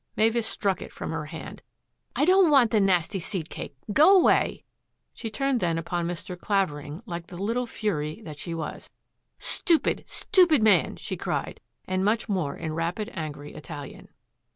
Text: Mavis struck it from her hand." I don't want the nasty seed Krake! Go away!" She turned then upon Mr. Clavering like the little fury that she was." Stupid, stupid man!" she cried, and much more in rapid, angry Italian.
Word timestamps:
Mavis 0.17 0.47
struck 0.47 0.81
it 0.81 0.91
from 0.91 1.11
her 1.11 1.25
hand." 1.25 1.61
I 2.15 2.25
don't 2.25 2.49
want 2.49 2.71
the 2.71 2.79
nasty 2.79 3.19
seed 3.19 3.49
Krake! 3.51 3.75
Go 3.93 4.15
away!" 4.17 4.63
She 5.13 5.29
turned 5.29 5.59
then 5.59 5.77
upon 5.77 6.07
Mr. 6.07 6.35
Clavering 6.35 7.03
like 7.05 7.27
the 7.27 7.37
little 7.37 7.67
fury 7.67 8.19
that 8.23 8.39
she 8.39 8.55
was." 8.55 8.89
Stupid, 9.37 10.03
stupid 10.07 10.63
man!" 10.63 10.95
she 10.95 11.15
cried, 11.17 11.59
and 11.85 12.03
much 12.03 12.27
more 12.27 12.57
in 12.57 12.73
rapid, 12.73 13.11
angry 13.13 13.53
Italian. 13.53 14.07